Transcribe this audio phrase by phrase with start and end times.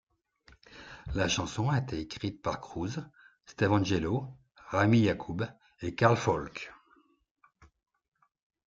[1.13, 3.01] La chanson a été écrite par Cruz,
[3.45, 4.29] Steve Angello,
[4.71, 5.41] Rami Yacoub
[5.83, 6.73] et Carl Falk.